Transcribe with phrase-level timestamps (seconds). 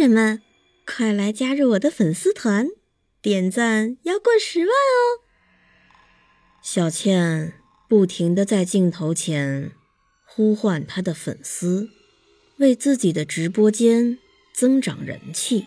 [0.00, 0.40] 人们，
[0.86, 2.68] 快来加入我的粉丝团，
[3.20, 5.20] 点赞要过十万哦！
[6.62, 7.52] 小倩
[7.86, 9.72] 不停的在镜头前
[10.24, 11.90] 呼唤她的粉丝，
[12.56, 14.18] 为自己的直播间
[14.54, 15.66] 增长人气。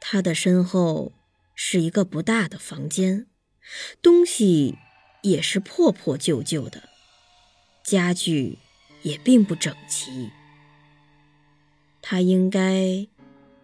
[0.00, 1.12] 她的身后
[1.54, 3.28] 是一个不大的房间，
[4.02, 4.76] 东西
[5.22, 6.88] 也是破破旧旧的，
[7.84, 8.58] 家具
[9.02, 10.32] 也并不整齐。
[12.10, 13.06] 他应该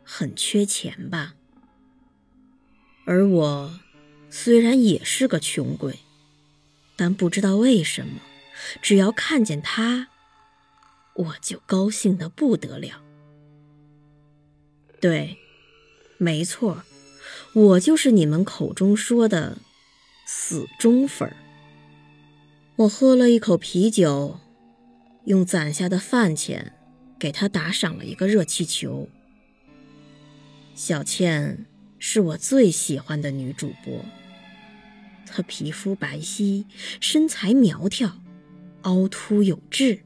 [0.04, 1.34] 很缺钱吧？
[3.04, 3.80] 而我
[4.30, 5.98] 虽然也是个穷鬼，
[6.94, 8.20] 但不知道为什么，
[8.80, 10.10] 只要看见他，
[11.14, 13.02] 我就高兴的不得了。
[15.00, 15.38] 对，
[16.16, 16.84] 没错，
[17.52, 19.58] 我就是你们口中说的
[20.24, 21.36] 死忠粉儿。
[22.76, 24.38] 我喝了一口啤酒，
[25.24, 26.74] 用攒下的饭钱。
[27.18, 29.08] 给他打赏了一个热气球。
[30.74, 31.66] 小倩
[31.98, 34.04] 是我最喜欢的女主播，
[35.26, 36.66] 她皮肤白皙，
[37.00, 38.20] 身材苗条，
[38.82, 40.00] 凹凸有致。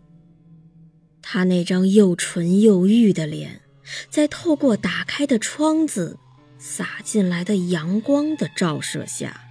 [1.20, 3.61] 她那张又纯又欲的脸，
[4.08, 6.19] 在透过打开的窗子
[6.58, 9.42] 洒进来的阳光的照射下，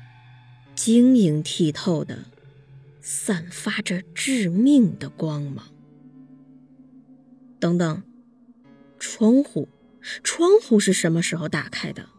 [0.76, 2.26] 晶莹剔透的，
[3.02, 5.66] 散发着致命的光芒。
[7.60, 8.04] 等等，
[8.98, 9.68] 窗户，
[10.24, 12.10] 窗户是什么时候打开的？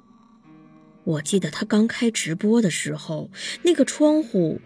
[1.04, 3.30] 我记得他刚开直播的时候，
[3.62, 4.60] 那个窗户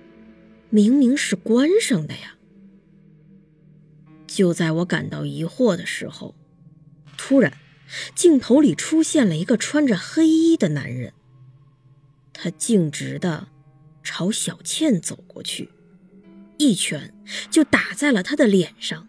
[0.68, 2.34] 明明是关上的呀。
[4.26, 6.34] 就在我感到疑惑的时候，
[7.16, 7.56] 突然，
[8.16, 11.12] 镜头里出现了一个穿着黑衣的男人，
[12.32, 13.46] 他径直的
[14.02, 15.70] 朝小倩走过去，
[16.58, 17.14] 一拳
[17.48, 19.06] 就打在了他的脸上。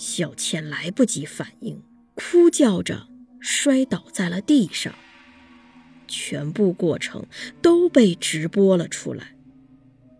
[0.00, 1.82] 小倩来不及反应，
[2.14, 3.06] 哭叫着
[3.38, 4.94] 摔倒在了地上。
[6.08, 7.26] 全部过程
[7.60, 9.34] 都被直播了出来，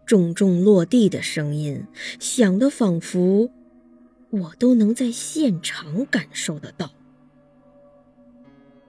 [0.05, 1.83] 重重落地的声音
[2.19, 3.51] 响得仿佛
[4.29, 6.93] 我都能在现场感受得到。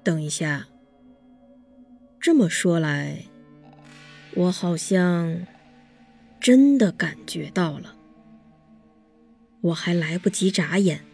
[0.03, 0.67] 等一下，
[2.19, 3.27] 这么说来，
[4.35, 5.47] 我好像
[6.41, 7.95] 真的感觉到了。
[9.61, 11.05] 我还来不及眨眼，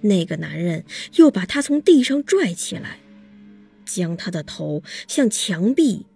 [0.00, 0.84] 那个男人
[1.16, 2.98] 又把他从地上拽起来，
[3.84, 6.06] 将他的头向墙壁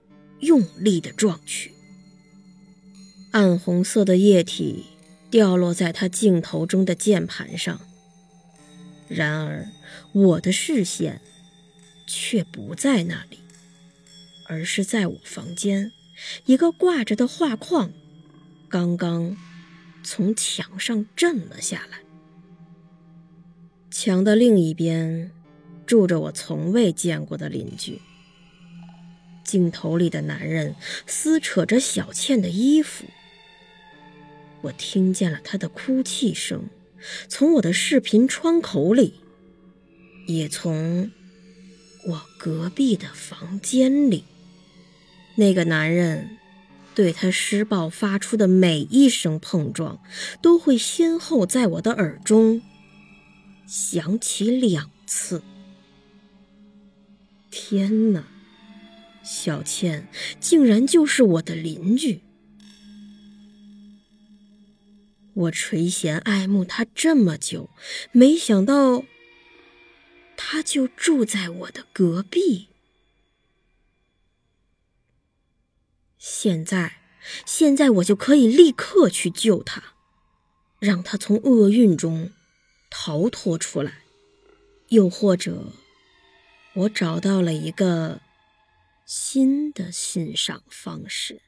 [0.40, 1.72] 用力的撞去。
[3.32, 4.86] 暗红色的液体
[5.30, 7.80] 掉落在他镜头中的键盘上，
[9.08, 9.68] 然而
[10.12, 11.20] 我的视线
[12.06, 13.38] 却不在那里，
[14.46, 15.92] 而是在我房间
[16.46, 17.92] 一个挂着的画框，
[18.68, 19.36] 刚刚。
[20.02, 21.98] 从墙上震了下来。
[23.90, 25.30] 墙的另一边，
[25.86, 28.00] 住着我从未见过的邻居。
[29.44, 33.04] 镜头里的男人撕扯着小倩的衣服，
[34.62, 36.64] 我听见了他的哭泣声，
[37.28, 39.14] 从我的视频窗口里，
[40.26, 41.10] 也从
[42.06, 44.24] 我隔壁的房间里。
[45.36, 46.36] 那个男人。
[47.00, 50.02] 对他施暴发出的每一声碰撞，
[50.42, 52.60] 都会先后在我的耳中
[53.66, 55.42] 响起两次。
[57.50, 58.26] 天哪，
[59.22, 60.08] 小倩
[60.40, 62.20] 竟然就是我的邻居！
[65.32, 67.70] 我垂涎爱慕他这么久，
[68.12, 69.04] 没想到
[70.36, 72.66] 他就住在我的隔壁。
[76.42, 76.96] 现在，
[77.44, 79.92] 现在我就可以立刻去救他，
[80.78, 82.30] 让他从厄运中
[82.88, 84.04] 逃脱出来。
[84.88, 85.66] 又或者，
[86.72, 88.22] 我找到了一个
[89.04, 91.42] 新的欣赏方式。